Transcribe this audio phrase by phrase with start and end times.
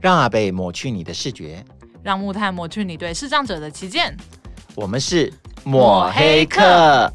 [0.00, 1.62] 让阿贝抹去你的视觉，
[2.02, 4.16] 让木炭抹去你对视障者的歧见。
[4.74, 5.30] 我们是
[5.62, 7.12] 抹黑客。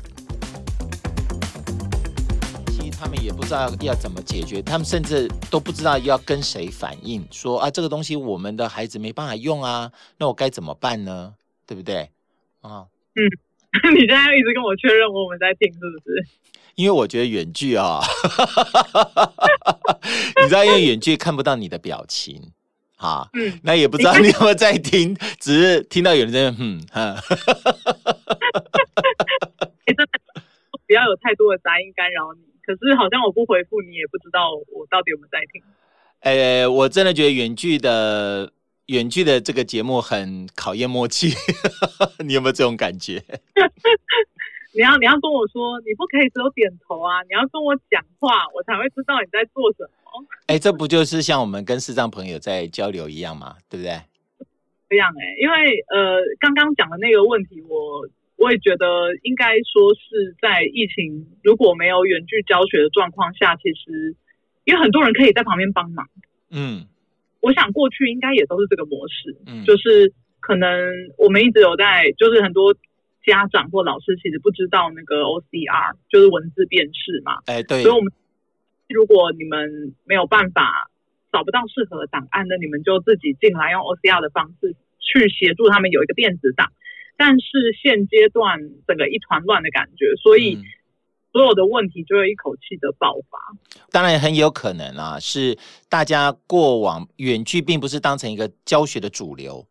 [2.67, 11.33] 其实他们也不知道要怎么解决，他们甚至都不知道要跟谁反映，说啊，这个东西我们的孩子没办法用啊，那我该怎么办呢？
[11.65, 12.11] 对不对？
[12.61, 13.25] 啊，嗯，
[13.95, 16.23] 你现在一直跟我确认我们在听，是不是？
[16.75, 18.01] 因为我觉得远距啊，
[20.43, 22.51] 你知道，因为远距看不到你的表情。
[23.05, 27.15] 好，嗯，那也不知道你有没有在听，只是听到有人在嗯，哈，
[29.85, 30.07] 真的
[30.87, 32.41] 不要有太多的杂音干扰你。
[32.65, 35.61] 可是好像我不回复你，也不知道我到底有没有在听。
[36.21, 38.51] 哎、欸，我真的觉得远距的
[38.87, 41.31] 远距的这个节目很考验默契，
[42.25, 43.23] 你有没有这种感觉？
[44.75, 50.27] 你要你要跟我说，你不可以只有点头啊，你要跟我讲话，我才会知道你在做什么。
[50.47, 53.55] 哎，这不就是像我们跟视障朋友在交流一样吗？
[53.69, 54.01] 对不对？
[54.89, 64.13] 这样哎，因为呃，刚刚讲的那个问题，我我也觉得应该说是在疫情如果没有远距教学的状况下，其实
[64.65, 66.05] 因为很多人可以在旁边帮忙。
[66.51, 66.85] 嗯，
[67.39, 69.37] 我想过去应该也都是这个模式。
[69.47, 70.69] 嗯，就是可能
[71.17, 72.75] 我们一直有在，就是很多
[73.25, 77.41] 家长或老师其实不知道那个 OCR，就是文字辨识嘛。
[77.47, 78.11] 哎，对，所以我们。
[78.87, 80.91] 如果你们没有办法
[81.31, 86.71] 找不到适合的档案，那你们就自己进来用 OCR 的方式去协助他们有一个电子档。
[87.17, 87.47] 但是
[87.81, 90.59] 现阶段整个一团乱的感觉，所以
[91.31, 93.39] 所有的问题就会一口气的爆发。
[93.91, 95.57] 当然很有可能啊，是
[95.89, 99.65] 大家过往远距并不是当成一个教学的主流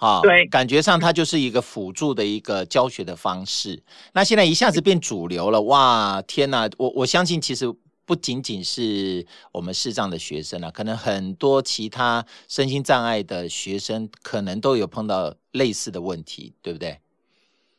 [0.00, 3.82] 啊，对，感觉上它就是一个辅助的一个教学的方式。
[4.12, 6.68] 那现在一下子变主流了，哇，天哪！
[6.78, 7.72] 我我相信其实。
[8.06, 16.98] 不仅仅是我们视障的学生啊，可能很多其他身心障碍的学生可能都有碰到类似的问题，对不对？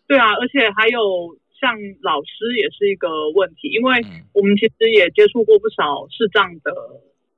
[0.08, 4.00] 对啊，而且还有像老师也是一个问题，因为
[4.32, 6.72] 我们其实也接触过不少视障的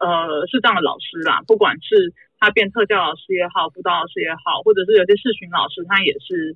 [0.04, 6.56] 呃视障的老师啦，不管是他变特教老师也好，辅导老师也好，或者是有些视讯老师，他也是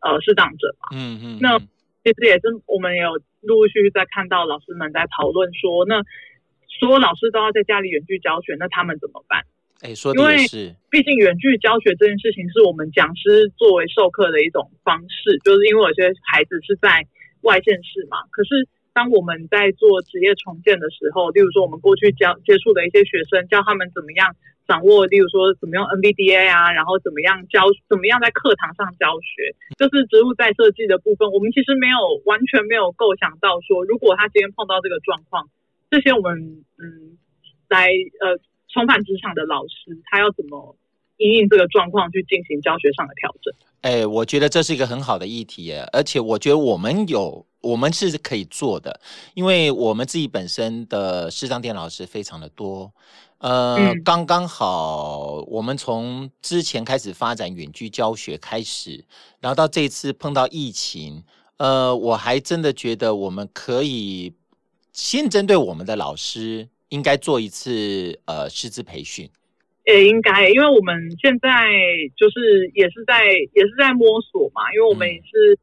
[0.00, 0.88] 呃视障者嘛。
[0.96, 1.38] 嗯嗯。
[1.40, 1.58] 那
[2.02, 3.20] 其实也是我们也有。
[3.40, 6.02] 陆陆续续在看到老师们在讨论说，那
[6.66, 9.46] 所有老师都要在家里远距教学，那他们怎么办？
[9.80, 17.06] 哎，说的也是，毕竟远距教学这件事情是我们讲师作为授课的一种方式，就是因为有些孩子是在
[17.42, 18.18] 外县市嘛。
[18.32, 18.66] 可是
[18.98, 24.34] 当我们在做职业重建的时候，例如说我们过去教接触的一些学生，教他们怎么样。
[24.66, 31.30] 掌握，例如说怎么用 NVDA 啊，然后怎么样教，怎么样在课堂上教学，就是植物再设计的部分。
[31.30, 35.48] 我们其实没有完全没有构想到说，如果他今天碰到这个状况，
[35.88, 37.16] 这些我们嗯
[37.70, 37.86] 来
[38.20, 38.36] 呃
[38.68, 40.76] 重返职场的老师，他要怎么
[41.18, 43.54] 因应这个状况去进行教学上的调整？
[43.82, 49.00] 哎，我觉得这是一个很好的议题耶，而且我觉得我们有，我们是可以做的，
[49.34, 52.92] 因为我们自己本身的视障电老师非常的多。
[53.38, 59.04] 呃，嗯、刚刚好，我们从之前开始发展远距教学开始，
[59.38, 61.22] 然后到这次碰到疫情，
[61.58, 64.32] 呃，我还真的觉得我们可以
[64.92, 69.30] 先针对我们的老师，应该做一次呃师资培训。
[69.88, 71.48] 也应该，因为我们现在
[72.16, 75.58] 就是也是在也是在摸索嘛，因为我们也是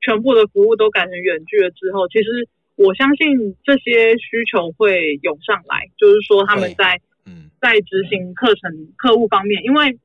[0.00, 7.00] 全部的服务都改成远距了之后，其实我相信这些需求会涌上来，就是说他们在。
[7.28, 9.98] 嗯，在执行课程客户方面，因为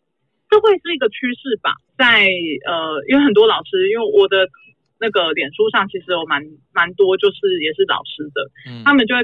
[0.49, 1.69] 这会是一个趋势吧。
[1.95, 2.25] 在
[2.65, 4.49] 呃，因为很多老师，因为我的
[4.97, 6.41] 那个脸书上其实有蛮
[6.73, 9.21] 蛮多，就是也是老师的，嗯、他们就会，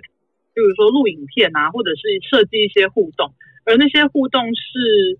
[0.54, 3.34] 比如说录影片啊，或者是设计一些互动，
[3.68, 5.20] 而那些互动是，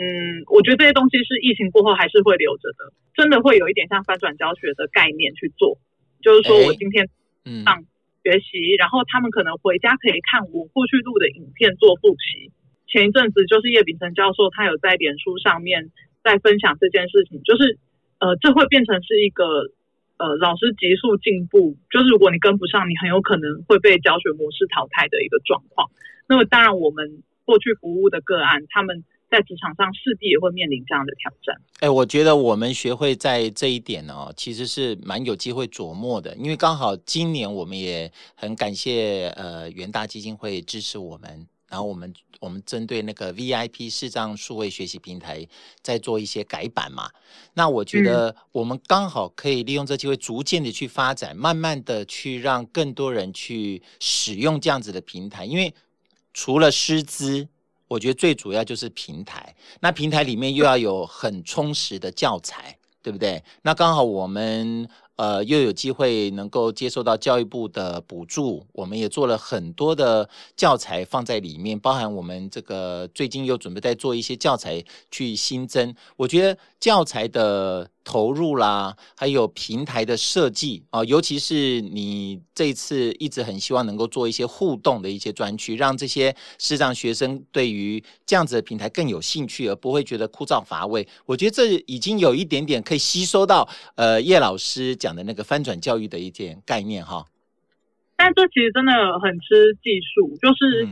[0.00, 5.78] 嗯，我觉得这些东西是疫情过后还是会留着的，真的会有一点像翻转教学的概念去做，
[6.22, 7.08] 就是说我今天
[7.64, 7.84] 上。
[8.24, 12.52] 学习，然后他们可能回家可以看我过去录的影片做复习。
[12.86, 15.90] 前一阵子就是叶秉成教授，他有在脸书上面
[16.22, 17.80] 在分享这件事情，就是
[18.20, 19.66] 呃，这会变成是一个
[20.18, 25.90] 呃老师急速进步，就是如果你跟不上，你很有可能会被教学模式淘汰的一个状况。
[26.28, 29.04] 那么当然，我们过去服务的个案，他们。
[29.32, 31.58] 在职场上势必也会面临这样的挑战。
[31.80, 36.36] 哎，我觉得我们学会在这一点呢、哦，其实是蛮有机会琢磨的。
[36.36, 45.48] 因为刚好今年我们也很感谢呃元大基金会支持我们，然后我们我们针对那个 VIP 视障数位学习平台
[45.80, 47.08] 在做一些改版嘛。
[47.54, 55.46] 那我觉得我们刚好可以利用这机会，逐渐的去发展，慢慢的去让更多人去使用这样子的平台。
[55.46, 55.72] 因为
[56.32, 57.48] 除了师资。
[57.88, 59.54] 我觉得最主要就是平台。
[59.80, 63.44] 那平台里面又要有很充实的教材，对不对？
[63.62, 64.88] 那刚好我们。
[65.16, 75.94] 呃，又有机会能够接受到教育部的补助，我们也做了很多的教材放在里面，包含我们这个最近又准备在做一些教材去新增。
[76.16, 91.06] 我觉得教材的投入啦，还有平台的设计啊、呃，尤其是你这一次一直很希望能够做一些互动的一些专区，让这些视障学生对于这样子的平台更有兴趣，而不会觉得枯燥乏味。
[91.26, 97.26] 我觉得这已经有一点点可以吸收到呃叶老师讲的那个翻转教育的一点概念哈。
[98.16, 100.88] 但这其实真的很吃技术，就是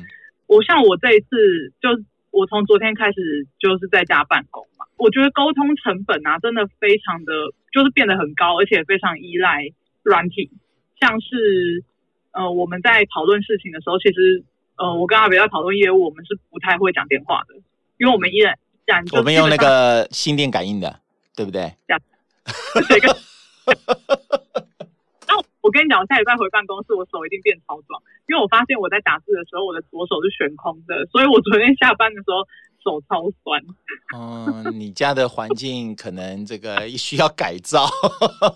[0.46, 1.88] 我像我这一次就
[2.30, 4.66] 我从昨天开始就是在家办公。
[5.00, 7.32] 我觉得沟通成本啊，真的非常的，
[7.72, 10.50] 就是变得很高，而且非常依赖软体。
[11.00, 11.82] 像是
[12.32, 14.44] 呃，我们在讨论事情的时候，其实
[14.76, 17.54] 呃，我跟阿北在讨论业务，我们是不太会讲电话的，
[17.96, 21.00] 因为我们依然，然我们用那个心电感应的，
[21.34, 21.72] 对不对？
[21.88, 22.00] 这样。
[25.26, 32.46] 那我跟你讲，我下礼拜回办公室，我手一定变超壮，因为我发现我在打字的时候，我的左手是悬空的，所以我昨天下班的时候。
[32.82, 33.62] 手超酸。
[34.16, 37.86] 嗯，你家的环境可能这个需要改造。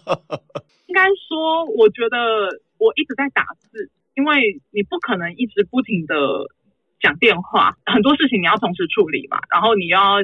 [0.87, 2.17] 应该说，我觉得
[2.79, 6.15] 我一直在打字，因为你不可能一直不停的
[7.00, 9.41] 讲电话，很多事情你要同时处理嘛。
[9.50, 10.23] 然后你要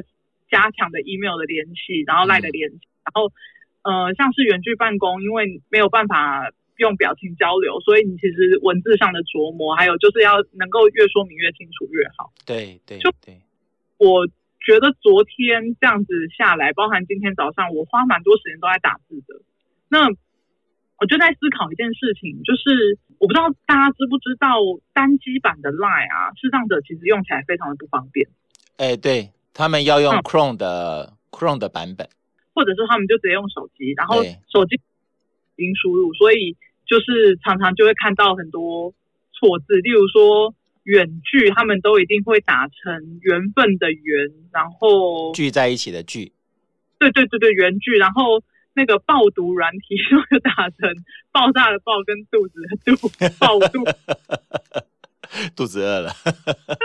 [0.49, 3.31] 加强的 email 的联系，然后 LINE 的联系，嗯、然后
[3.83, 12.31] 呃，像是远距办公，因为没有办法用表情交流，所以你其实文字上的琢磨，还有就是要能够越说明越清楚越好。
[12.45, 13.41] 对对，就对。
[14.01, 14.25] 我
[14.65, 19.45] 觉得昨天这样子下来，包含今天早上，我花蛮多时间都在打字的。
[19.87, 20.09] 那
[20.97, 24.57] 我就在思考一件事情，就是我不知道大家知不知道，
[24.91, 28.27] 单机版的 Line 啊，视障者其实用起来非常的不方便。
[28.77, 32.09] 哎，对，他们要用 Chrome 的、嗯、Chrome 的版本，
[32.55, 34.81] 或者是他们就直接用手机，然后手机
[35.57, 36.57] 已经输入，所以
[36.87, 38.95] 就是常常就会看到很多
[39.31, 40.55] 错字，例如说。
[40.83, 46.31] 远距，他们都一定会打成缘分的缘，然后聚在一起的聚。
[46.97, 48.41] 对对对对，缘聚，然后
[48.73, 50.89] 那个爆毒软体 就打成
[51.31, 53.07] 爆炸的爆跟肚子的肚，
[53.39, 53.83] 爆肚，
[55.55, 56.11] 肚子饿了。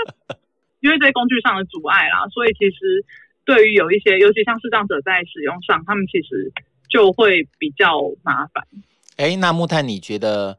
[0.81, 3.05] 因为这些工具上的阻碍啦，所以其实
[3.45, 6.53] 对于有一些，尤其像视障者在使用上，他们其实
[6.89, 8.67] 就会比较麻烦。
[9.17, 10.59] 哎，那木炭，你觉得？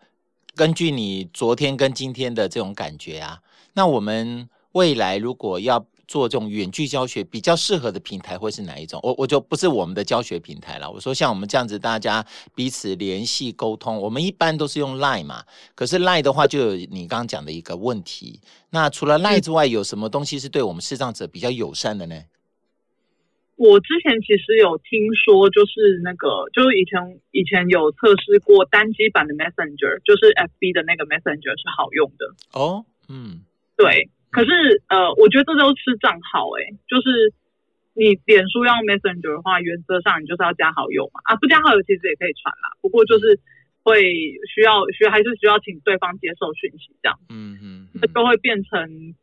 [0.58, 3.40] 根据你昨天跟今天的这种感觉啊，
[3.74, 9.00] 那我们未来如果要做这种远距教学，比较适合的平台会是哪一种？
[9.04, 10.90] 我我就不是我们的教学平台了。
[10.90, 12.26] 我说像我们这样子，大家
[12.56, 15.44] 彼此联系沟通，我们一般都是用 Line 嘛。
[15.76, 18.42] 可是 Line 的话，就有你刚刚讲的一个问题。
[18.72, 22.20] 那除了 Line 之外，有什么东西是对我们视障者比较友善的呢？
[23.58, 27.02] 我之前其实有听说，就是那个，就是以前
[27.32, 32.30] 以前有测试过单机版的 Messenger，就是 FB 的那个 Messenger 是好用的。
[32.54, 33.42] 哦，嗯，
[33.76, 34.10] 对。
[34.30, 37.34] 可是呃，我觉得这都是账号诶，就是
[37.98, 41.20] 你脸书要用 Messenger 的话，原则上你就是要加好友嘛。
[41.26, 43.40] 啊，不加好友其实也可以传啦，不过就是
[43.82, 44.06] 会
[44.54, 47.18] 需要需还是需要请对方接受讯息这样。
[47.34, 49.16] 嗯嗯，这就会变成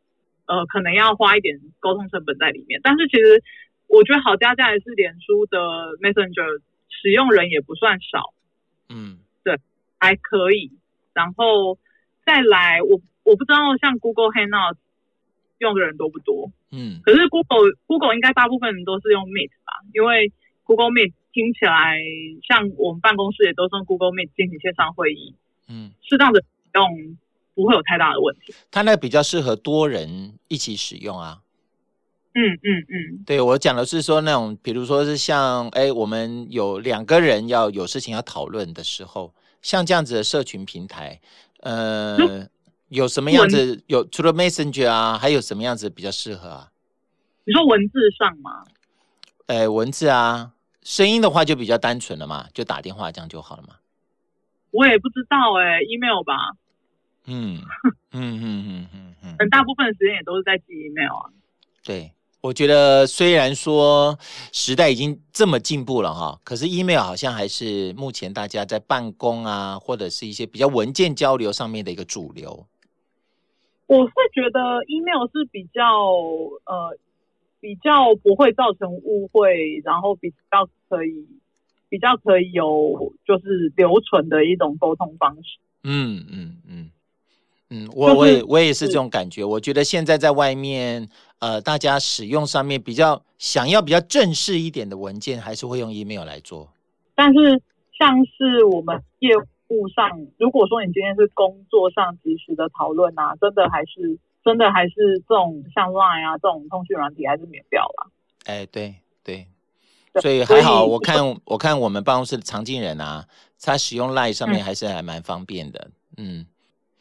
[0.45, 3.41] 呃，可能要花一点沟通成本在里面，但是其实。
[3.87, 5.57] 我觉得好加在是脸书的
[5.99, 8.33] Messenger 使用人也不算少，
[8.89, 9.59] 嗯，对，
[9.99, 10.71] 还可以。
[11.13, 11.77] 然后
[12.25, 14.75] 再来，我我不知道像 Google Hangout
[15.59, 21.99] 用的人多不多，嗯，可是 Google Google 应该大部分人都是用 Meet 吧，因为 Google Meet 听起来
[22.47, 25.33] 像我们办公室也都是用 Google Meet 进行线上会议，
[25.69, 27.17] 嗯，适当的使用
[27.53, 28.53] 不会有太大的问题。
[28.71, 31.41] 它那比较适合多人一起使用啊。
[32.37, 41.21] 嗯嗯嗯，对，我讲的是说那种，比如说是像，哎，我们有两个人要有事情要讨论的时候，像这样子的社群平台，
[41.61, 42.49] 呃，嗯、
[42.89, 43.81] 有什么样子？
[43.87, 46.71] 有除了 Messenger 啊，还有什么样子比较适合啊？
[47.45, 48.65] 你说文字上吗？
[49.47, 50.51] 哎，文字啊，
[50.83, 53.75] 声音的话就比较单纯了嘛，就打电话这样就好了嘛。
[54.71, 56.51] 我也不知道哎，email 吧。
[57.27, 57.61] 嗯
[58.11, 61.31] 嗯嗯嗯嗯嗯，很大部分的时间也都是在寄 email 啊。
[61.81, 62.11] 对。
[62.45, 64.15] 我觉得虽然说
[64.51, 72.67] 时代已经这么进步了哈，可是 email 好像还是目前大家在办公啊，或者是一些比较文件交流上面的一个主流。
[73.87, 75.81] 我是觉得 email 是比较
[76.65, 76.95] 呃
[77.59, 81.25] 比较不会造成误会，然后比较可以
[81.89, 85.57] 比较可以有就是留存的一种沟通方式。
[85.83, 86.57] 嗯嗯
[87.75, 87.85] 嗯。
[87.85, 89.43] 嗯，我我也我也是这种感觉。
[89.43, 91.05] 我觉得现在在外面，
[91.39, 96.69] 呃，大家使用上面比较想要比较正式一点的文件，还是会用 email 来做。
[97.15, 97.61] 但是
[97.97, 99.35] 像是我们业
[99.67, 104.93] 务上，如果说你今天是工作上及时的讨论啊，真的还是真的还是
[105.27, 108.11] 这种像 Line 啊这种通讯软体还是免掉了。
[108.45, 109.47] 哎，对对，
[110.21, 113.25] 所以还好，我看我看我们办公室的常进人啊，
[113.59, 116.39] 他使用 Line 上面还是还蛮方便的，嗯。
[116.39, 116.45] 嗯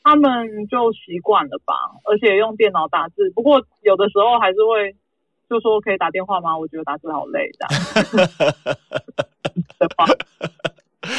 [0.05, 3.31] 他们就习惯了吧，而且用电脑打字。
[3.35, 4.95] 不过有的时候还是会
[5.49, 6.57] 就说可以打电话吗？
[6.57, 7.67] 我觉得打字好累，这
[9.87, 10.07] 样。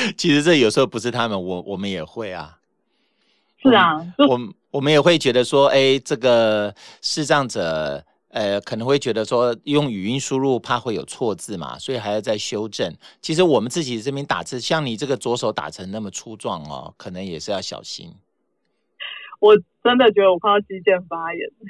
[0.16, 2.60] 其实这有时候不是他们，我我们也会啊。
[3.62, 4.00] 是啊，
[4.30, 4.40] 我
[4.70, 12.96] 我们也会觉得说，哎，这个视障者，呃，可能会觉得说用语音输入怕会有错字嘛，所以还要再修正。
[13.20, 18.14] 其实我们自己这边打字，像你这个左手打成那么粗壮哦，可能也是要小心。
[19.46, 21.48] 我真的觉得我快要肌腱发炎。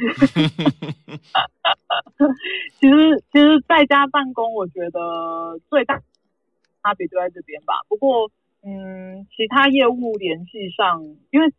[2.79, 6.01] 其实，其实在家办公，我觉得最大
[6.81, 7.81] 差别就在这边吧。
[7.89, 8.31] 不过，
[8.63, 11.51] 嗯，其他业务联系上，因为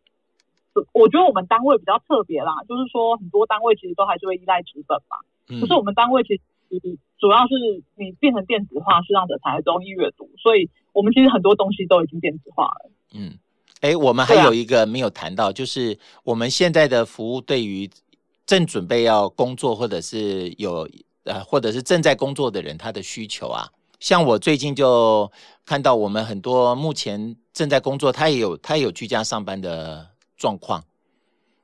[0.91, 5.17] 我觉得我们单位比较特别啦，就是说很多单位其实都还是会依赖纸本嘛。
[5.61, 6.41] 可是我们单位其实
[7.19, 7.53] 主要是
[7.95, 12.89] 你变成电子化，视障者才容易阅读，所以我们其实很多东西都已经电子化了。
[13.13, 13.37] 嗯。
[13.81, 17.89] 哎，我们还有一个没有谈到，啊、就是我们现在的服务对于
[18.45, 20.89] 正准备要工作或者是有
[21.23, 23.69] 呃或者是正在工作的人他的需求啊。
[23.99, 25.31] 像我最近就
[25.65, 30.83] 看到我们很多目前正在工作，他也有他也有居家上班的状况。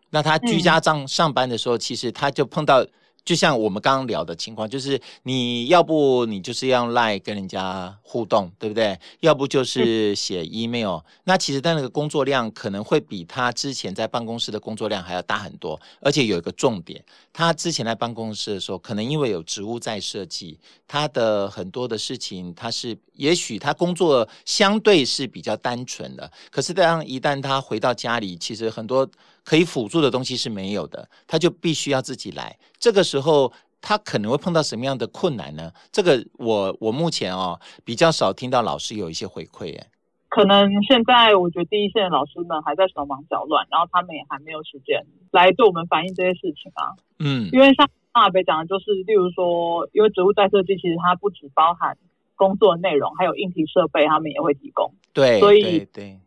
[0.10, 2.86] 那他居家上上班的时候，嗯、其实他就碰到。
[3.26, 9.00] 就像我们刚刚聊的情况，就是你要不你就是要 Line 跟人家互动，对不对？
[9.22, 11.00] 要不就是写 email。
[11.24, 15.80] 那其实他那个工作量可能会比他之前在办公室的工作量还要大很多。
[16.02, 17.02] 而且有一个重点，
[17.32, 26.30] 他之前在办公室的时候，可能因为有职务在设计，他的很多的事情，他是也许他工作相对是比较单纯的。
[26.52, 29.10] 可是当一旦他回到家里，其实很多。
[29.44, 32.58] 可以辅助的东西是没有的，他就必须要自己来。
[32.78, 35.72] 这个时候，他可能会碰到什么样的困难呢？
[35.92, 39.88] 这个我我目前哦比较少听到老师有一些回馈耶。
[40.30, 46.96] 可能现在我觉得第一线的老师们还在手忙脚乱，然后他们也还没有时间来对我们反映这些事情啊。
[47.20, 51.98] 嗯，因为像阿北讲的，就是例如说，因为植物再设计，其实它不只包含
[52.36, 54.92] 工作的内容，还有硬体设备，他们也会提供。
[55.14, 56.20] 对，所以对，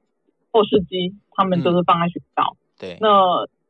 [0.52, 2.54] 后视机他们都是放在学校。
[2.54, 3.08] 嗯对，那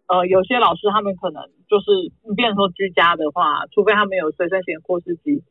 [0.09, 1.91] 呃，有些老师他们可能就是，
[2.29, 5.43] 你变成说居家的话，除非他们有随身型扩视机，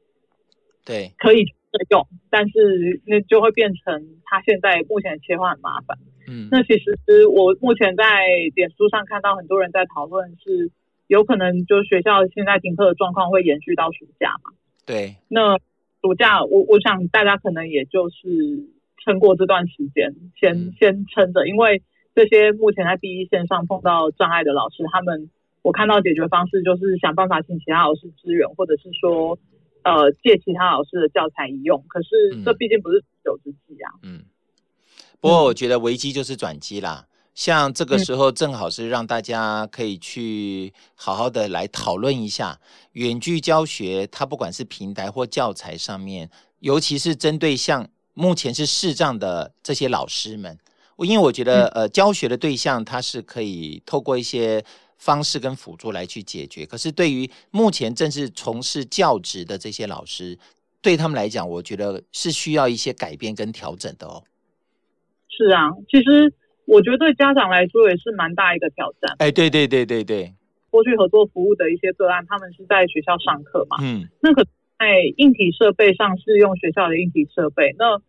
[0.85, 1.45] 对，可以
[1.89, 5.97] 用，但是那就会变成他现在目前切换很麻烦。
[6.27, 10.71] 嗯，那其实我目前在脸书上看到很多人在讨论，是
[11.07, 14.51] 有可能就学校现在停课的状况会延续到暑假嘛？
[14.85, 15.57] 对，那
[16.01, 18.69] 暑假我我想大家可能也就是
[19.03, 21.81] 撑过这段时间，先、嗯、先撑着，因为。
[22.15, 25.29] 这些目前在第一线上碰到障碍的老师，他们
[25.62, 29.38] 我看到解决方式就是想办法请其他老师支援，或者是说，
[29.84, 31.84] 呃，借其他老师的教材一用。
[31.89, 33.91] 可是这毕竟不是长久之计啊。
[34.03, 34.24] 嗯。
[35.19, 42.60] 不过我觉得危机就是转机啦，像这个时候正好是让大家可以去好好的来讨论一下
[42.93, 46.29] 远距教学，它不管是平台或教材上面，
[46.60, 50.57] 尤其是针对像目前是视障的这些老师们。
[50.99, 54.63] 因为我觉得，呃，教学的对象它是可以透过一些
[54.97, 56.65] 方式跟辅助来去解决。
[56.65, 60.39] 可是，对于目前正是从事教职的这些老师，
[60.81, 64.23] 对他们来讲，我觉得是需要一些改变跟调整的哦。
[65.27, 66.33] 是啊，其实
[66.65, 69.17] 我觉得对家长来说也是蛮大一个挑战。
[69.19, 70.33] 哎，对对对对对。
[70.69, 73.75] 过去合作服务的一些个案，他们是在学校上课嘛？
[73.81, 74.07] 嗯。
[74.21, 74.45] 那可
[74.79, 78.01] 在硬体设备上是用学校的硬体设备，那。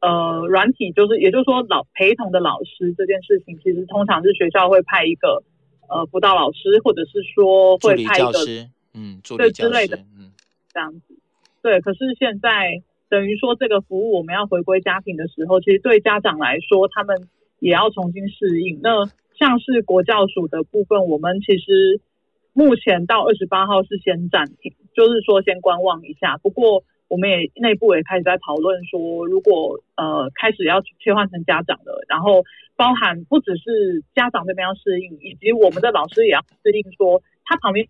[0.00, 5.42] 呃，软体就是，也就是说，老陪同的老师这件事情，其实通常是学校会派一个
[5.88, 8.32] 呃辅导老师，或者是说会派一个
[8.94, 10.30] 嗯，对之类的，嗯，
[10.72, 11.18] 这样子。
[11.62, 17.28] 对，可是现在等于说这个服务我们要回归家庭的时候，其实对家长来说，他们
[17.58, 18.78] 也要重新适应。
[18.80, 19.04] 那
[19.36, 22.00] 像是国教署的部分，我们其实
[22.52, 26.36] 目前到二十八号是先暂停，就是说先观望一下。
[26.36, 26.84] 不过。
[27.08, 32.44] 我们也内部也开始在讨论说，如果呃开始要切换成家长了，然后
[32.76, 37.88] 包含不只是家长这边要适应，以及我们的老师也要适应，说他旁边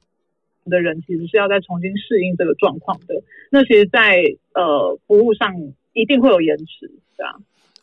[0.66, 3.22] 的人其实是要再重新适应这个状况的。
[3.50, 5.52] 那其实在，在呃服务上
[5.92, 7.34] 一定会有延迟，对啊。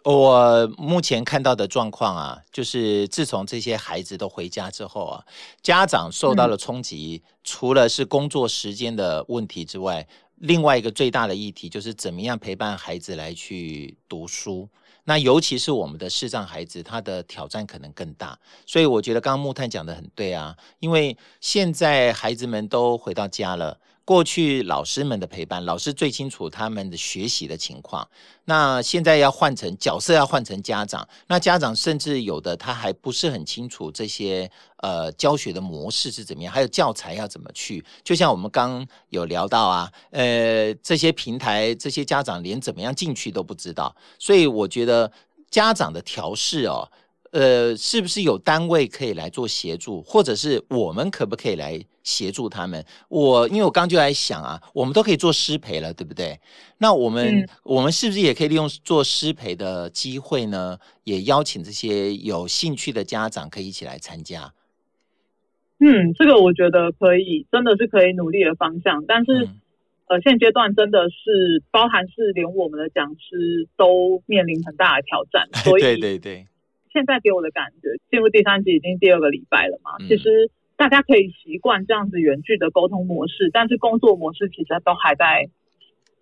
[0.05, 5.25] 我目前看到的状况啊，就是自从这些孩子都回家之后啊，
[5.63, 14.69] 家长受到了冲击，除了是工作时间的问题之外，另外一个最大的议题就是怎么样陪伴孩子来去读书。
[15.05, 18.37] 那尤其是我们的视障孩子，他的挑战可能更大。
[18.67, 23.79] 所以我觉得刚刚木炭讲的很对啊，因为现在孩子们都回到家了。
[24.05, 28.07] 过去老师们的陪伴，老师最清楚他们的学习的情况。
[28.45, 31.05] 那现在要换成角色，要换成家长。
[31.25, 37.83] 那家长甚至有的他还不是很清楚这些呃教学的模式是怎么样，还有教材要怎么去。
[38.03, 43.95] 就像我们刚有聊到啊，呃，这些平台这些家长连怎么样进去都不知道。
[44.19, 45.11] 所以我觉得
[45.49, 46.87] 家长的调试哦。
[47.35, 52.81] 呃，是不是有单位可以来做协助，或者是我们可不可以来协助他们？
[53.09, 56.39] 我因为我刚就在想啊，我们都可以做失陪了，对不对？
[56.77, 60.77] 那我们、嗯、我们是不是也可以利用做失陪的机会呢？
[61.03, 64.53] 也邀请这些有兴趣的家长可以一起来参加。
[65.79, 69.03] 嗯，这个我觉得可以，真的是可以努力的方向。
[69.05, 69.59] 但是、嗯、
[70.07, 76.47] 呃，现阶段真的是包含是连我们的讲师都面临很大的挑战，所以对 对对。
[76.95, 79.99] 现在给我的感觉，进入第三集已经第二个礼拜了嘛。
[80.07, 85.49] 其实大家可以习惯这样子远距的沟通模式，但是工作模式其实都还在，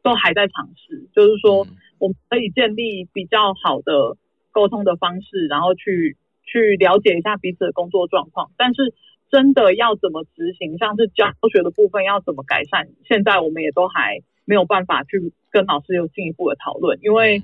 [0.02, 1.06] 都还在尝试。
[1.14, 1.68] 就是说，
[2.00, 4.18] 我们可以建立比较好的
[4.52, 8.50] 沟通的方式，然后去去了解一下彼此的工作状况。
[8.58, 8.96] 但是
[9.30, 17.44] 真的要怎么执行，像是教学的部分要怎么改善，现在我们也都还没有办法去跟老师有进一步的讨论，因为。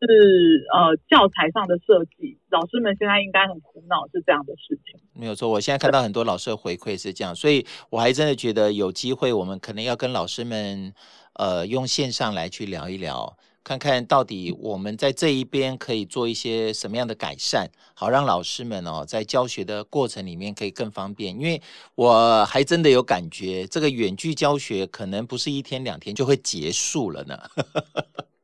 [0.00, 5.00] 是呃教材上的设计，老师们现在应该很苦恼，是这样的事情。
[5.12, 10.94] 没有错，我现在看到很多老师的回馈是这样，所以我还真的觉得有机会，我们可能要跟老师们
[11.34, 21.36] 呃用线上来去聊一聊，看看到底我们在这一边可以做一些什么样的改善，好让老师们哦在教学的过程里面可以更方便。
[21.36, 21.60] 因为
[21.96, 27.36] 我还真的有感觉，这个远距教学可能不是一天两天就会结束了呢。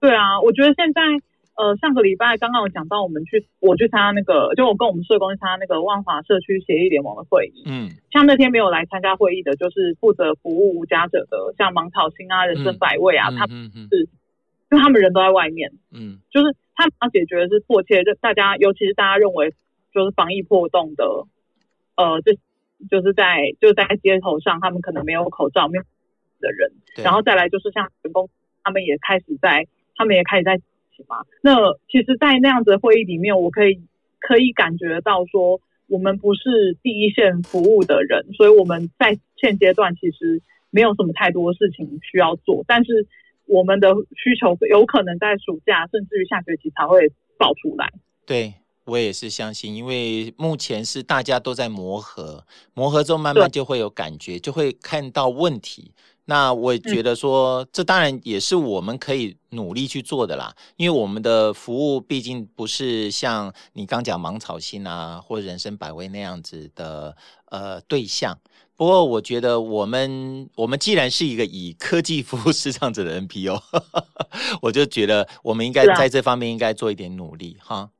[0.00, 1.02] 对啊，我觉得现在，
[1.56, 7.64] 呃，上个礼拜刚刚有讲到，我们去我去参加那个，就我跟我们社工去参加那个万华社区协议联盟的会议。
[7.66, 14.08] 嗯，像那天没有来参加会议的，就是负责服务无家者的，像芒草心啊、人生百味啊，嗯、他们是，
[14.70, 15.72] 就他们人都在外面。
[15.90, 19.52] 嗯，就是他们要解决的是迫切，就大家，尤其是大家认为
[19.92, 21.04] 就是防疫破洞的，
[21.96, 22.34] 呃，这
[22.88, 25.82] 就是在就是在街头上，他们可能没有口罩，没有
[26.38, 26.70] 的人，
[27.02, 28.30] 然后再来就是像员工，
[28.62, 29.66] 他们也开始在。
[29.98, 30.58] 他们也开始在一
[30.96, 31.16] 起嘛。
[31.42, 31.56] 那
[31.90, 33.82] 其实，在那样子的会议里面，我可以
[34.20, 42.64] 可以感觉到说，我们不是第一线服务的人，所以我们在现阶段其实没有什么太多事情需要做。
[42.66, 43.06] 但是，
[43.46, 47.92] 我们的需求有可能在暑假甚至于下学期才会爆出来。
[48.26, 55.92] 对，我也是相信，因为目前是大家都在磨合，磨合之后慢慢就会有感觉，就会看到问题。
[56.30, 68.38] 那我觉得说，这当然也是我们可以努力去做的啦，因为我们的服务毕竟不是像你刚讲芒草心啊，或人生百味那样子的呃对象。
[68.76, 73.58] 不过我觉得我们我们既然是一个以科技服务市场者的 NPO，
[74.60, 77.90] 我就觉得我们应该在这方面应该做一点努力哈。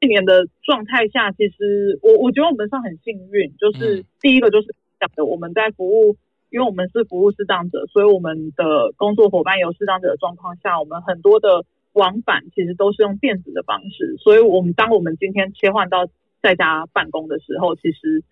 [0.00, 6.16] 去年的状态下，其实我我觉得我们算很幸运，就是第一个就是讲的我们在服务。
[6.52, 14.16] 因为我们是服务视障者，所以我们的工作伙伴有视障者的状况下，我们很多的往返其实都是用电子的方式。
[14.18, 16.06] 所以，我们当我们今天切换到
[16.42, 18.22] 在家办公的时候，其实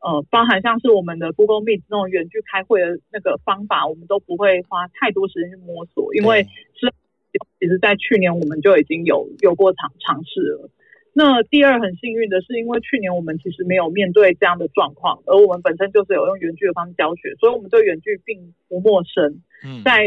[0.00, 6.42] 呃，包含像是我们的 Google Meet 那种远距开会的那个方法，我们都不会花太多时间去摸索，因为
[6.74, 6.92] 是
[7.60, 10.68] 其实，在去年我们就已经有有过尝尝试了。
[11.18, 19.42] 那第二很幸运的是，因为去年我们其实没有面对这样的状况，而我们本身就是有用远距的方式教学，所以我们对远距并不陌生。
[19.64, 20.04] 嗯，在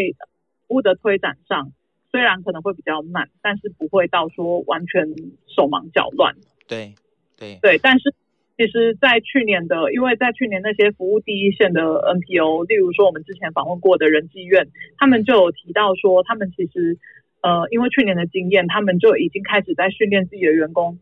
[0.65, 1.73] 服务的推展上，
[2.11, 5.05] 虽然可能会比较慢，但是不会到说完全
[5.53, 6.33] 手忙脚乱。
[6.65, 6.95] 对，
[7.37, 7.77] 对，对。
[7.79, 8.13] 但是
[8.55, 16.97] 其实，在去年的，因为在去年那些服务第一线的 NPO，例如说我们之前访问过的人济院，他们就有提到说，他们其实。
[17.41, 20.99] 呃，因为去年的经验，他们就已经开始在训练自己的员工，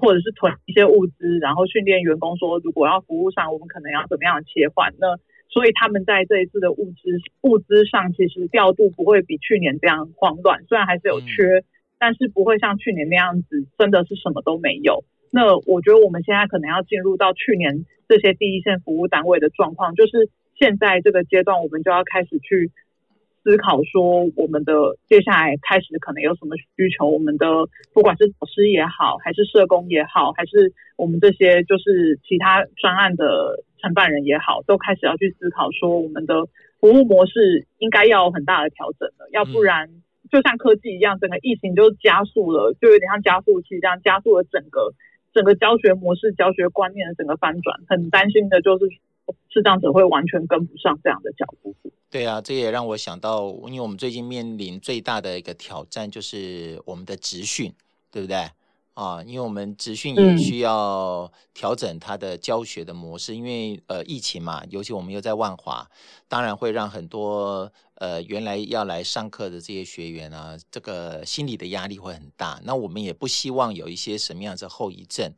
[0.00, 4.94] 或者是囤一些物资，然后训练员工说，如果要服务上，我们可能要怎么样切换。
[5.00, 7.10] 那所以他们在这一次的物资
[7.42, 11.64] 物资上，其实调度不会比去年这样慌乱，虽然还是有缺，嗯、
[11.98, 15.02] 但是不会像去年那样子，真的是什么都没有。
[15.32, 22.70] 那我觉得我们现在可能要进入到去年这些第一线服务单位的状况，就是现在这个阶段，我们就要开始去。
[23.42, 24.72] 思考说，我们的
[25.08, 27.46] 接下来开始可能有什么需求，我们的
[27.92, 36.44] 不管是老师也好，还是社工也好，还是我们这些就是其他专案的承办人也好，都开始要去思考说，我们的
[36.80, 39.88] 服务模式应该要有很大的调整了，要不然
[40.30, 44.92] 就像科技一样，整个疫情就加速了，就有点像加速器这样加速了整个
[45.32, 47.80] 整个教学模式、教学观念的整个翻转。
[47.88, 48.84] 很担心的就是
[49.48, 51.74] 视障者会完全跟不上这样的脚步。
[52.10, 57.72] 对啊，这也让我想到，因为我们最近面临最大的一个挑战就是我们的职训，
[58.10, 58.48] 对不对？
[58.94, 65.88] 啊，因为我们职训也需要调整它的教学的模式，嗯、因为呃疫情嘛，尤其我们又在万华，
[66.28, 72.60] 当然会让很多呃原来要来上课的这些学员啊，这个心理的压力会很大。
[72.64, 75.32] 那我们也不希望有一些什么样的后遗症。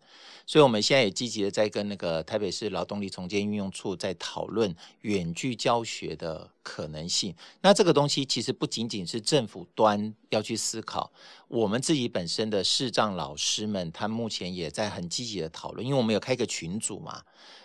[0.45, 7.35] 所以，我们现在也积极的在跟那个台北市劳动力重建运用处在讨论远距教学的可能性。
[7.61, 11.13] 那这个东西其实不仅仅是政府端要去思考，
[11.49, 17.23] 我们自己本身的视障老师们，他目前也在很积极的讨论，因为我们有开个群组嘛。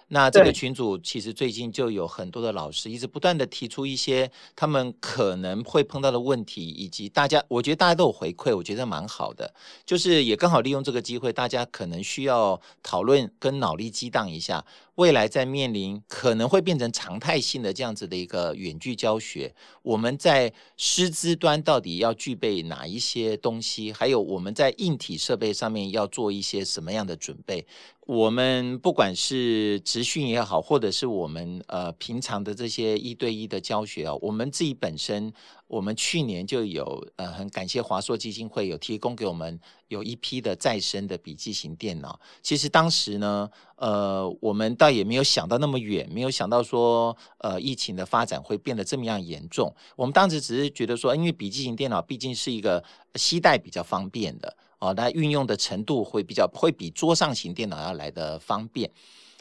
[0.09, 9.53] 那这个群组其实最近就有很多的老师一直不断的提出一些他们可能会碰到的问题，以及大家，我觉得大家都有回馈，我觉得蛮好的。
[9.85, 14.63] 就是也刚好利用这个机会，大家可能需要讨论跟脑力激荡一下，
[14.97, 27.67] 未来在面临可能会变成常态性的这样子的一个远距教学，我们在师资端到底要具备哪一些东西，还有我们在硬体设备上面要做一些什么样的准备。
[28.07, 35.31] 我们不管是职训也好，或者是我们呃平常的这些一对一的教学啊，我们自己本身，
[35.67, 42.19] 我们去年就有呃很感谢华硕基金会有提供给我们有一批的再生的笔记型电脑。
[42.41, 49.73] 其实当时呢，呃，我们倒也没有想到那么远，没有想到说呃疫情的发展会变得这么样严重。
[49.95, 52.83] 我们当时只是觉得说，因为笔记型电脑毕竟是一个
[53.15, 54.55] 携带比较方便的。
[54.79, 58.87] 哦，那运用的程度会比较会比桌上型电脑要来得方便，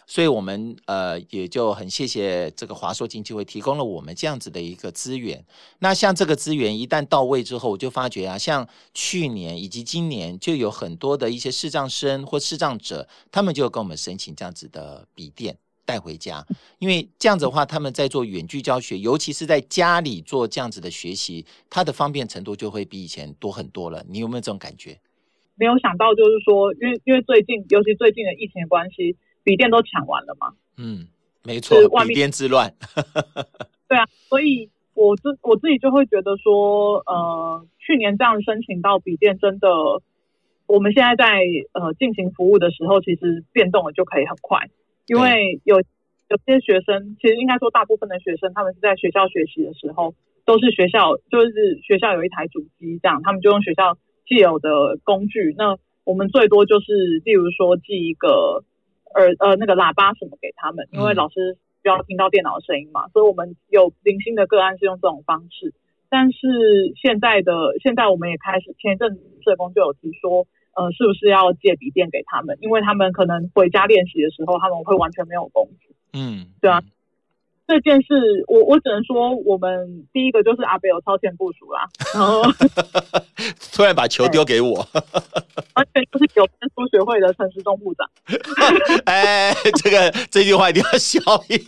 [0.07, 5.45] 所以我们呃也就很谢谢这个华硕经济会提供了我们这样子的一个资源。
[5.81, 16.47] 那像这个资源一旦到位之后，我就发觉啊，像去年以及今年就有很多的一些视障生或视障者，他们就跟我们申请这样子的笔电带回家，
[16.79, 24.05] 因为这样子的话，他们在做远距教学，尤其是在家里做这样子的学习，它的方便程度就会比以前多很多了。
[24.09, 24.99] 你有没有这种感觉？
[25.57, 29.17] 没有想到，就是说，因为因为最近，尤其最近的疫情的关系，
[29.47, 30.53] 笔电都抢完了嘛。
[30.77, 31.07] 嗯，
[31.45, 32.75] 没错，笔电之乱。
[33.89, 39.69] 对啊，所以我自我自己就会觉得说，呃，去年这样申请到笔电，真的，
[40.67, 41.39] 我们现在在
[41.73, 44.69] 呃进行服务的时候，其实变动了就可以很快，
[45.07, 53.97] 因为有有些学生，其实应该说大部分的学生，他们是在学校学习的时候，都是学校就是学校有一台主机这样，他们就用学校。
[54.29, 58.65] 既有的工具，那我们最多就是，例如说寄一个
[59.15, 65.73] 耳呃那个喇叭什么给他们，因为老师需要听到电脑的声音嘛，所以我们有零星的个案是用这种方式。
[66.09, 66.39] 但是
[67.01, 72.57] 现在的现在我们也开始，前一阵社工就有提说，呃，是不是要借笔电给他们？
[72.61, 75.95] 因为他们可能回家练习的时候，他们会完全没有工具。
[76.13, 76.83] 嗯，对啊。
[77.67, 78.15] 这件事，
[78.47, 82.43] 我我只能说，我们第一个就是阿北有超前部署啦，然后
[83.75, 84.87] 突然把球丢给我，
[85.75, 88.09] 而且就是有天书学会的陈时中部长。
[89.07, 89.53] 哎，
[89.83, 91.59] 这个这句话一定要消音。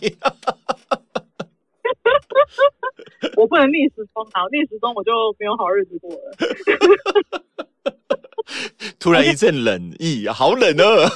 [3.35, 6.31] 我不能逆时钟，啊，逆时钟我就没有好日子过了。
[8.99, 11.09] 突然一阵冷意，好冷啊！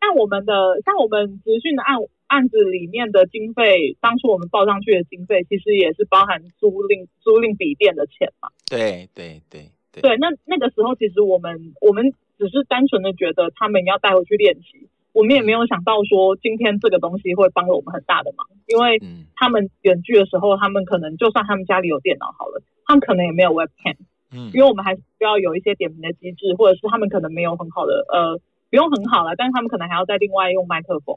[0.00, 0.52] 像我们的，
[0.84, 8.48] 像我们职训的案案子里面的经费，当初我们报上去的经费，其实也是包含租赁租赁笔电的钱嘛。
[8.68, 10.02] 对对对对。
[10.02, 19.00] 对，那那个时候其实我们我们只是单纯的觉得他们要带回去练习，我们也没有想到说今天这个东西会帮了我们很大的忙，因为
[19.34, 23.96] 他们远距的时候，他们可能就算他们家里有电脑好了，他们可能也没有 webcam，
[24.32, 28.36] 嗯，因为我们还是需要有一些点名的机制，或者是他们可能没有很好的呃，
[28.68, 31.16] 不用很好了，但是他们可能还要再另外用麦克风。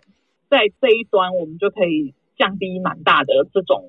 [0.49, 3.83] 在这一端，我们就可以降低蛮大的这种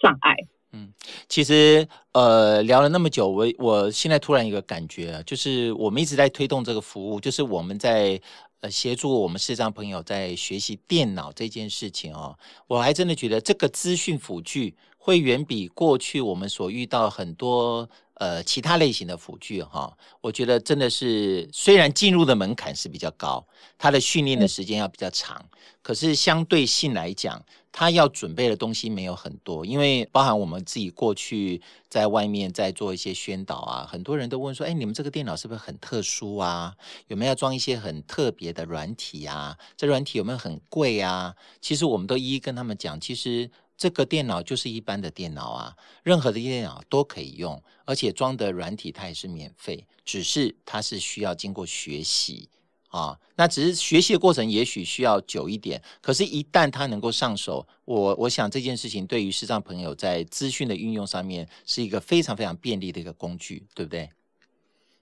[0.00, 0.36] 障碍。
[0.72, 0.92] 嗯，
[1.28, 8.20] 其实呃聊了那么久，我我现在突然一个感觉，就是我们一直在推动这个服务，就是我们在
[8.60, 12.36] 呃协助我们视障朋友在学习电脑这件事情哦。
[12.66, 14.74] 我还真的觉得这个资讯辅具
[15.06, 17.88] 会远比过去我们所遇到很多。
[18.18, 36.74] 呃，其他类型的辅具哈，我觉得真的是虽然进入的门槛是比较高，它的训练的时间要比较长，嗯、可是相对性来讲，它要准备的东西没有很多，因为包含我们自己过去在外面在做一些宣导啊，很多人都问说，哎，你们这个电脑是不是很特殊啊？
[37.08, 39.58] 有没有要装一些很特别的软体啊？
[39.76, 41.34] 这软体有没有很贵啊？
[41.60, 43.50] 其实我们都一一跟他们讲，其实。
[43.76, 52.48] 这个电脑就是一般的电脑啊，任何的电脑都可以用，而且装的软体它也是免费，只是它是需要经过学习
[52.88, 53.18] 啊。
[53.36, 64.08] 那只是学习的过程也许需要久一点，可是，一旦它能够上手，我我想这件事情对于视障朋友在资讯的运用上面是一个非常非常便利的一个工具，对不对？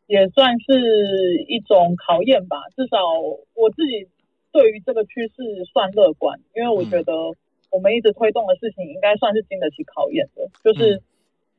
[0.08, 2.98] 也算是一种考验吧，至少
[3.54, 4.08] 我自己
[4.50, 7.36] 对于这个趋势算乐观，因为我觉得、嗯。
[7.74, 10.46] 我们一直推动的事情，应该算是经得起考验的。
[10.62, 11.02] 就是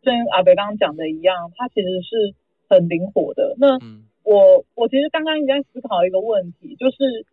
[0.01, 2.33] 跟阿北刚刚讲的一样，它其实是
[2.69, 3.53] 很灵活的。
[3.59, 3.77] 那
[4.23, 7.25] 我我其实刚刚应该思考一个问题，就是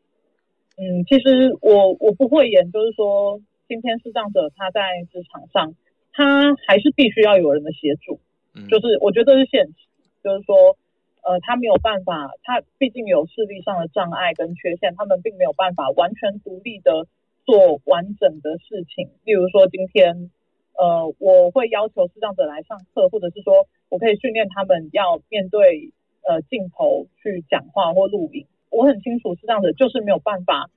[0.79, 5.77] 嗯，其实我我不会演，就是说今天视障者他在职场上，
[6.12, 8.18] 他还是必须要有人的协助。
[8.68, 9.75] 就是我觉得是现实，
[10.25, 10.77] 就是说
[11.23, 17.07] 呃，他没有办法，他毕竟有视力上的障碍跟缺陷，他们并没有办法完全独立的。
[17.44, 20.31] 做完整的事情，例如说今天，
[20.74, 28.46] 呃，我会要求视障者来上课，或者是说我可以训练他们要面对呃镜头去讲话或录影。
[28.70, 30.70] 我很清楚视障者就是没有办法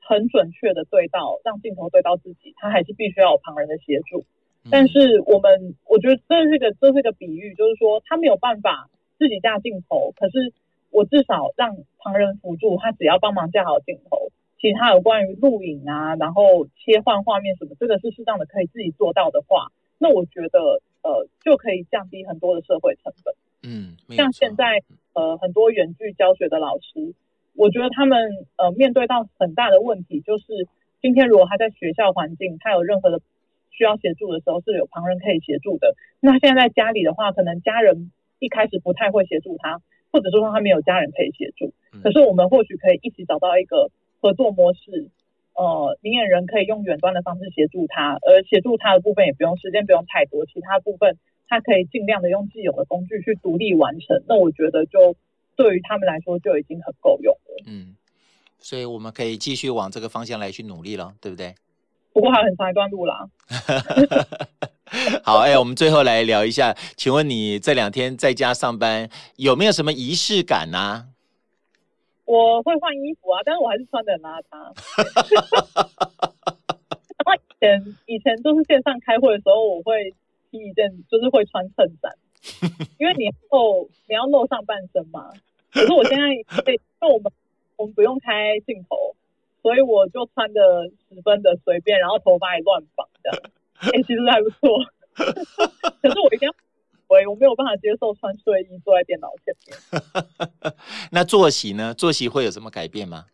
[0.00, 4.24] 很准确的对到，让镜头对到自己，他还是必须要有旁人的协助。
[4.70, 10.52] 但是我们，我觉得这是一个这是一个比喻，就是说他没有办法自己架镜头，可是
[10.90, 14.30] 我至少让旁人辅助，他只要帮忙架好镜头。
[14.60, 23.34] 其他有关于录影啊，然后切换画面什么，这个是适当的可以自己做到的话，那我觉得呃就可以降低很多的社会成本。
[23.62, 24.82] 嗯，像现在
[25.14, 27.14] 呃很多远距教学的老师，
[27.54, 28.18] 我觉得他们
[28.56, 30.66] 呃面对到很大的问题，就是
[31.00, 33.20] 今天如果他在学校环境他有任何的
[33.70, 35.94] 需要协助的时候，是有旁人可以协助的。
[36.18, 41.72] 那现在在家里的话，可能家人一开始不太会协助他，或者说他没有家人可以协助。
[42.02, 43.88] 可是我们或许可以一起找到一个。
[44.20, 45.10] 合作模式，
[45.54, 51.16] 呃，明眼人可以用远端的方式协助他，而协助他的部分也不用时间不用太多，其他部分
[51.48, 54.22] 他可以尽量的用既有的工具去独立完成。
[54.28, 55.16] 那我觉得就
[55.56, 57.64] 对于他们来说就已经很够用了。
[57.66, 57.96] 嗯，
[58.58, 61.54] 所以我们可以继续往这个方向来去努力了，对不对？
[62.12, 63.28] 不过还有很长一段路啦。
[65.22, 71.06] 好，哎，我们最后来聊一下，请问你这两天在家上班有没有什么仪式感呢、啊？
[72.28, 74.52] 我会换衣服啊，但是我还是穿的很邋遢。
[77.16, 80.14] 然后以前以前都是线上开会的时候，我会
[80.50, 82.12] 披一件，就是会穿衬衫，
[82.98, 85.32] 因为你露你要露上半身嘛。
[85.72, 86.44] 可是我现在因
[87.00, 87.32] 为我们
[87.76, 89.16] 我们不用开镜头，
[89.62, 93.38] 所以我就穿的十分的随便，然后头发也乱绑这样。
[93.80, 94.84] 哎、欸，其实还不错。
[96.02, 96.54] 可是我一定要。
[97.08, 99.47] 喂，我没有办法接受穿睡衣坐在电脑前面。
[101.12, 101.94] 那作息呢？
[101.94, 103.26] 作息会有什么改变吗？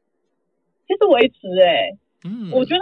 [0.86, 2.80] 其实维持哎、欸，嗯，我觉得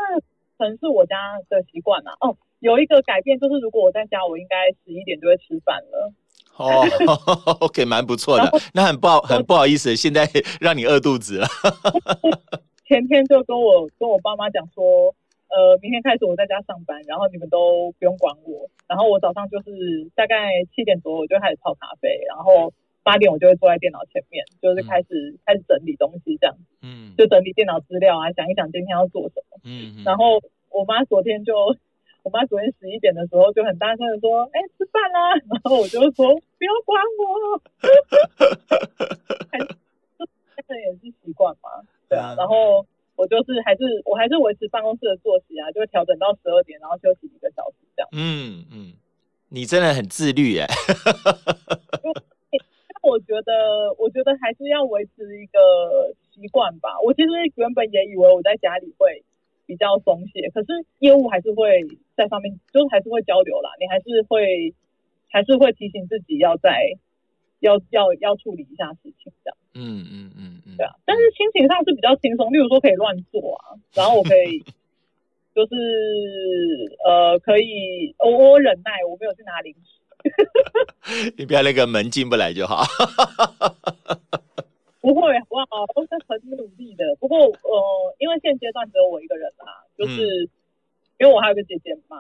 [0.59, 1.17] 可能是我家
[1.49, 2.15] 的习惯啦。
[2.21, 6.13] 哦，有一个改变就是，如果我在家，我应该十一点就会吃饭了。
[6.57, 6.87] 哦，
[7.61, 8.51] OK，蛮不错的。
[8.75, 10.29] 那很不好，很不好意思，现在
[10.61, 11.47] 让你饿肚子了。
[12.87, 15.15] 前天就跟我跟我爸妈讲说。
[15.53, 18.71] 呃，明天开始我在家上班，然后你们都不用管我。
[18.89, 26.57] 然后我早上就是大概七点多我就开始泡咖啡，然后八点我就会坐在电脑前面，就是开始、嗯、开始整理东西这样。
[26.83, 29.59] 嗯，就整理电脑资料啊，想一想今天要做什么。
[29.65, 31.55] 嗯，然后我妈昨天就，
[32.23, 37.61] 我妈昨天十一点的时候就很大声的说：“哎、欸，吃饭啦！”然后我就说：“不要管我。”
[39.51, 39.67] 还是
[40.69, 41.83] 这也是习惯嘛？
[42.09, 42.87] 对啊，然后。
[43.15, 48.09] 我就是还是我还是维持办公室的作息啊，就会调整到十二点，然后休息一个小时这样。
[48.13, 48.95] 嗯嗯，
[49.51, 50.67] 你真的很自律耶。
[53.03, 55.59] 我觉得我觉得还是要维持一个
[56.33, 56.89] 习惯吧。
[57.05, 59.23] 我其实原本也以为我在家里会
[59.67, 61.83] 比较松懈，可是业务还是会
[62.17, 63.71] 在上面，就是还是会交流啦。
[63.81, 64.73] 你还是会
[65.29, 66.79] 还是会提醒自己要在
[67.61, 69.57] 要要要处理一下事情这样。
[69.75, 74.61] 嗯嗯嗯嗯，对啊，但是心情上是比较轻松，例如说可以乱做啊，然后我可以
[75.55, 75.75] 就是
[77.05, 80.02] 呃可以我我忍耐，我没有去拿零食，
[81.37, 82.85] 你不要那个门进不来就好。
[85.01, 87.05] 不会，哇，都是很努力的。
[87.19, 90.49] 不过呃，因为现阶段只有我一个人啊，就是、嗯、
[91.19, 92.19] 因为我还有个姐姐嘛，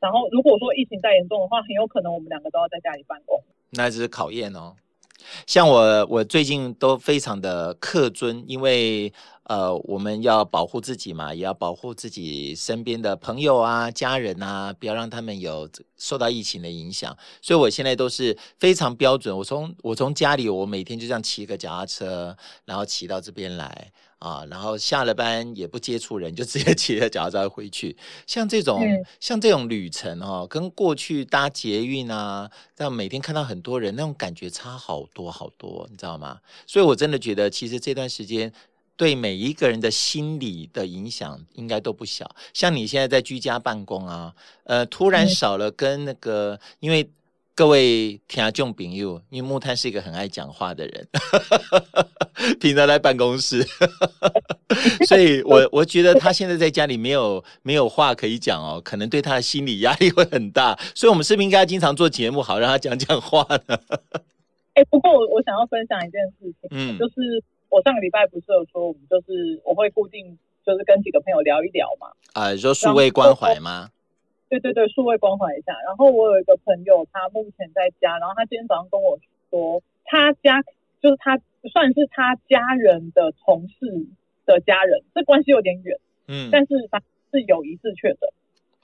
[0.00, 4.76] 然后如果说疫情再严重的话，很有可能我们两个都要在家里办公，那只是考验哦。
[5.46, 9.12] 像我，我最近都非常的克尊，因为
[9.44, 17.16] 呃，我们要保护自己嘛，也要保护自己身边的朋友啊、家人啊，不要让他们有受到疫情的影响。
[17.42, 19.36] 所以我现在都是非常标准。
[19.36, 27.96] 我从我从家里，我每天就这样骑个脚踏车，然后骑到这边来啊，然后下了班也不接触人，就直接 骑着脚踏车回去。
[28.26, 36.38] 像这种、嗯、像这种旅程哦，跟过去搭捷运啊，这样每天看到很多人，那种感觉差好多好多，你知道吗？
[36.66, 38.52] 所以我真的觉得，其实这段时间。
[38.96, 42.36] 对每一个人的心理的影响应该都不小。
[42.52, 47.10] 像你现在在居家办公啊，呃，突然少了跟那个，嗯、因为
[47.54, 51.06] 各位听众朋友，因为木炭是一个很爱讲话的人，
[52.58, 53.62] 平常在办公室，
[55.06, 60.78] 所以我 我觉得他现在在家里没有没有话可以讲哦，可能对他的心理压力会很大。
[60.94, 63.78] 所以，我们是不是应该经常做节目，好让他讲讲话呢？
[64.74, 67.14] 哎，不过我我想要分享一件事情，嗯，就是。
[67.72, 70.36] 我上个礼拜不是有说，我们就是我会固定
[70.66, 72.08] 就是跟几个朋友聊一聊嘛。
[72.32, 73.90] 啊，你说数位关怀吗？
[74.50, 75.72] 对对对，数位关怀一下。
[75.86, 80.60] 然后我有一个朋友，他目前在家，然后他今天早上跟我说，他家
[81.00, 81.38] 就是他
[81.72, 84.06] 算是他家人的同事
[84.44, 85.96] 的家人，这关系有点远。
[86.26, 88.28] 嗯，但是他是有一次确诊。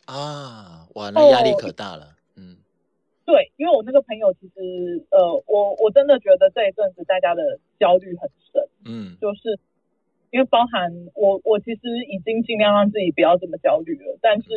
[0.07, 2.15] 啊，哇，那压力可大了。
[2.37, 2.57] 嗯
[3.27, 9.59] 对，因为我那个朋友其实，呃，我我真的觉得这一阵子大家的焦虑很深，嗯，就是
[10.31, 14.49] 因为包含我，我其实已经尽量让自己不要这么焦虑了，但是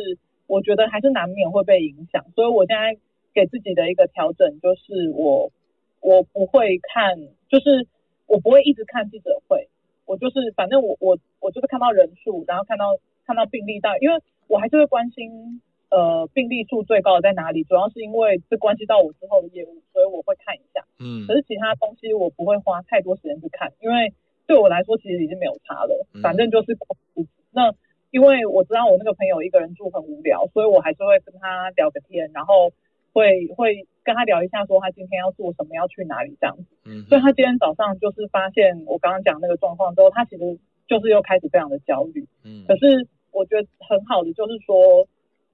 [0.50, 2.98] 我觉得还是难免会被影响，所以我现在
[3.32, 5.52] 给自己的一个调整就是我
[6.00, 7.16] 我不会看，
[7.48, 7.86] 就是
[8.26, 9.68] 我不会一直看记者会，
[10.06, 15.62] 我就是反正我我我就是看到人数，然后看到看到病例到，因为我还是会关心。
[15.92, 17.64] 呃，病例数最高的在哪里？
[17.64, 20.86] 主要是因为这关系到我之后的业务，所以我会看一下。
[21.00, 24.14] 嗯，可是其他东西我不会花太多时间去看，因为
[24.46, 26.06] 对我来说其实已经没有差了。
[26.22, 26.78] 反正就是、
[27.16, 27.74] 嗯、那，
[28.10, 32.72] 因为我知道我那个朋友一个人住很无聊，所以我还是会跟他聊个天，然后
[33.12, 36.64] 会会跟他聊一下，说他今天要做什么，要去哪里这样子。
[36.84, 42.26] 嗯，所以他今天早上就是发现我刚刚讲那个状况之后，他其实就是又开始非常的焦虑。
[42.44, 45.08] 嗯，可是我觉得很好的就是说。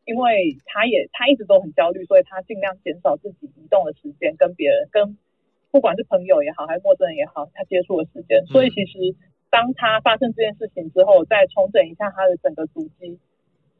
[0.06, 5.18] 因为他也他一直都很焦虑，所以他尽量减少自己移动的时间，跟别人跟
[5.72, 8.46] 不管是朋友也好，还是陌生人也好，他接触的时间。
[8.46, 9.16] 所以其实
[9.56, 13.16] 当他发生这件事情之后，再重整一下他的整个足迹，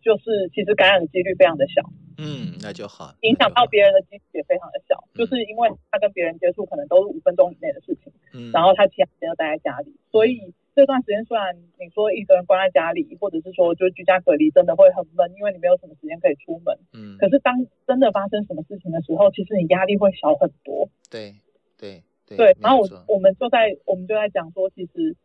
[0.01, 1.85] 就是其实感染的几率非常的小。
[2.17, 3.13] 嗯，那就好。
[3.21, 8.11] 影响到别人的几率也非常的小，就是因为他跟别人接触可能都是五分钟以内的事情。
[8.33, 10.55] 嗯，然后他其他时间都待在家里，所以。
[10.77, 16.77] 这段时间虽然你说一个人关在家里，或者是说就居家隔离，真的会很闷，因为你没有什么时间可以出门。
[16.93, 17.17] 嗯。
[17.17, 20.91] 可是当真的发生什么事情的时候，其实你压力会小很多。
[21.11, 21.33] 对
[21.79, 22.37] 对对。
[22.37, 25.17] 对，然后我我们就在我们就在讲说，其实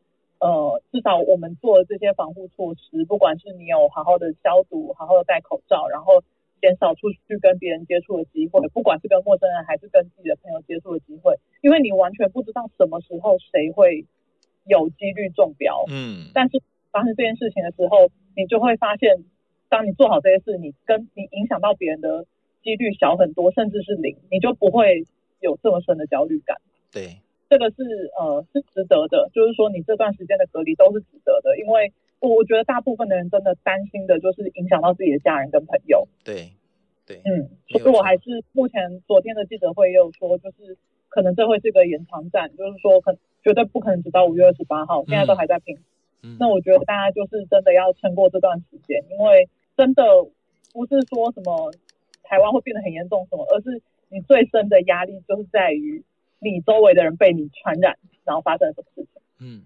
[0.42, 6.22] 呃，至少我们做的这些防护措施，不管是你有好好的消毒，好好的戴口罩，然后
[6.60, 14.06] 减少出去跟别人接触的机会，不管是跟陌生人还是跟自己的朋友接触的机会，因为你完全不知道什么时候谁会。
[14.64, 19.24] 有几率中标，嗯，但是发生这件事情的时候，你就会发现，
[19.70, 22.28] 当你做好这些事，你跟你影响到别人的
[22.62, 25.08] 几率小很多，甚至是零，你就不会
[25.40, 26.62] 有这么深的焦虑感。
[26.94, 27.18] 对，
[27.52, 27.84] 这个是
[28.18, 36.08] 呃是值得的，就是说你这段时间的隔离都是值得的，因为我我觉得大部分的人真的担心的就是影响到自己的家人跟朋友。
[36.24, 36.54] 对，
[37.06, 40.78] 对，嗯，所以我还是目前昨天的记者会也有说，就是
[41.10, 43.18] 可能这会是个延长战，就是说可。
[43.44, 45.76] 绝对不可能直到五月二十八号，现在都还在拼。
[46.22, 50.04] 嗯，那我觉得大家就是真的要撑过这段时间，因为真的
[50.72, 51.74] 不是说什么
[52.22, 56.04] 台湾会变得很严重什么，而是你最深的压力就是在于
[56.42, 59.22] 你周围的人被你传染，然后发生什么事情。
[59.40, 59.64] 嗯，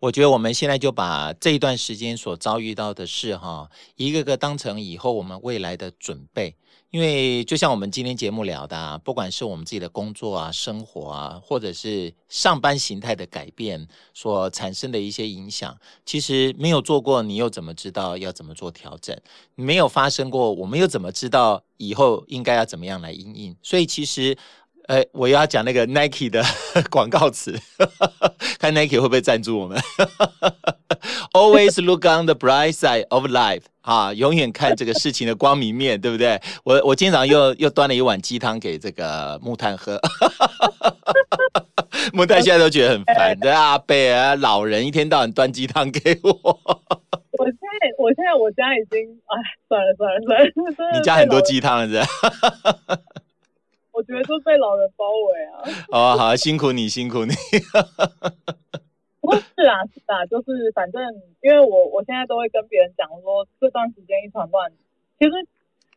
[0.00, 6.56] 我觉得我们现在就把这一段时间所遭遇到的事哈，一个个当成以后我们未来的准备。
[6.90, 19.14] 因为就像我们今天节目聊的啊，不管是我们自己的工作啊、生活啊，或者是上班形态的改变所产生的一些影响，其实没有做过，你又怎么知道要怎么做调整？
[19.56, 23.54] 没有发生过，我们又怎么知道以后应该要怎么样来应应？
[23.62, 24.38] 所以其实，
[24.88, 26.42] 呃，我要讲那个 Nike 的
[26.90, 27.58] 广告词，
[28.58, 29.78] 看 Nike 会不会赞助我们
[31.32, 33.62] ？Always look on the bright side of life。
[33.82, 36.40] 啊，永远看这个事情的光明面，对不对？
[36.64, 39.96] 我我今天早上又又端了一碗鸡汤给这个木炭喝，
[42.12, 46.30] 木炭现在都觉得很烦，对阿贝啊，老人一天到晚端鸡汤给我。
[47.38, 50.20] 我现在我现在我家已经哎，算了算了
[50.74, 52.06] 算了，你家很多鸡汤了是吧？
[53.96, 55.64] 我觉得都被老人包围啊。
[55.88, 57.32] 哦，好，辛苦你辛苦你。
[59.22, 61.00] 不是啊是啊，就是反正
[61.40, 64.70] 因为我我现在都会跟别人讲说，这段时间一团乱，
[65.18, 65.32] 其实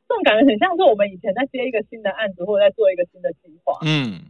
[0.07, 4.23] 这种感觉很像是我们以前在接一个新的案子或者在做一个新的计划，嗯，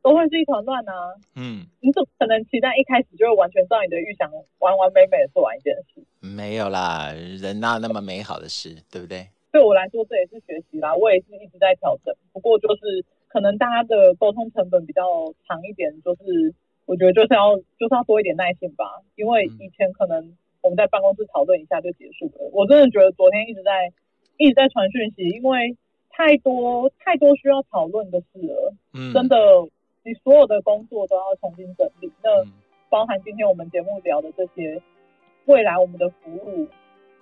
[0.00, 6.00] 都会是一团乱啊，嗯，你怎么可能期待一开始就会完全照你的预想完完美美的做完一件事？
[6.20, 9.28] 没有啦，人哪有那么美好的事，对不对？
[9.52, 15.02] 对我来说这也是学习啦，我也是一直在调整，不过就是可能大家的沟通成本比较
[15.46, 16.54] 长一点，就是。
[16.88, 22.48] 我觉得就是要就是要多一点耐心吧，因为以前可能我们在办公室讨论一下就结束了。
[22.50, 23.92] 我真的觉得昨天一直在
[24.38, 25.76] 一直在传讯息，因为
[26.08, 28.72] 太多太多需要讨论的事了。
[28.94, 29.36] 嗯，真的，
[30.02, 32.10] 你所有的工作都要重新整理。
[32.24, 32.42] 那
[32.88, 34.80] 包含今天我们节目聊的这些，
[35.44, 36.66] 未来我们的服务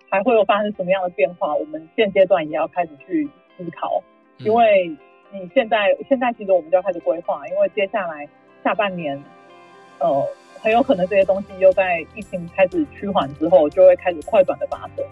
[0.08, 1.54] 还会有发生什么样的变化？
[1.54, 4.02] 我们现阶段也要开始去思考，
[4.38, 4.88] 因为
[5.32, 8.28] 你现在现在其实我们就要开始规划，因为接下来
[8.64, 9.22] 下半年。
[9.98, 10.22] 呃，
[10.60, 15.02] 很有可能这些东西又在疫情开始趋缓之后，就会开始快转的发生。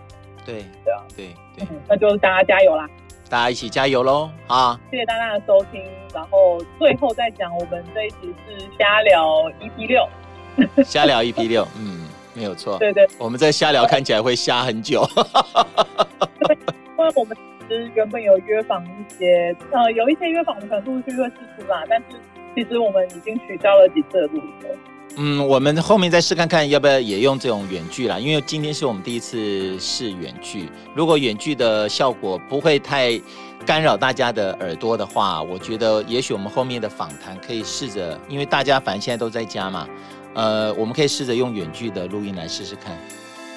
[0.44, 2.86] 对，对啊，对对、嗯，那就是大家加油啦！
[3.30, 4.28] 大家一起加油喽！
[4.46, 5.82] 啊，谢谢大家的收听。
[6.12, 10.06] 然后最后再讲，我们这一集是瞎聊 EP 六，
[10.84, 12.03] 瞎聊 EP 六，嗯，
[12.34, 12.76] 没有错。
[12.78, 15.08] 对对，我们在瞎聊看起来会瞎很久。
[15.14, 16.58] 对，
[16.98, 22.16] 因为我们其实原本有约访一些，呃，有一些约访我们可能陆续会释出啦，但是。
[22.56, 24.76] 其实我们已经取消了几次的录音了。
[25.16, 30.70] 嗯，我们后面再试看看要不要也用这种远距啦，因为今天是我们第一次试远距。
[30.94, 33.20] 如果远距的效果不会太
[33.66, 39.88] 干扰大家的耳朵的话，我觉得也许我们后面的访谈可以试着，因为大家反正现在都在家嘛，
[40.34, 42.96] 呃，我们可以试着用远距的录音来试试看。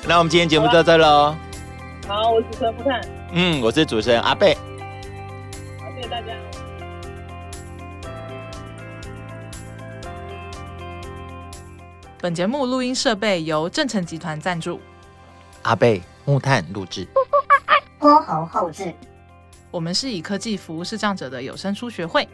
[0.07, 1.35] 那我们今天节目就到这喽。
[2.07, 3.01] 好，我是主持人木炭。
[3.33, 4.55] 嗯，我是主持人阿贝。
[4.55, 6.33] 好，谢谢大家。
[12.19, 14.79] 本节目录音设备由正成集团赞助，
[15.63, 17.07] 阿贝木炭录制，
[17.99, 18.93] 播猴后制。
[19.71, 22.27] 我们是以科技服务视障者的有声书学会。